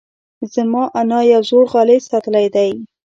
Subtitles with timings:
[0.53, 2.71] زما انا یو زوړ غالۍ ساتلی دی.